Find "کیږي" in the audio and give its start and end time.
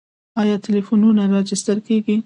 1.87-2.15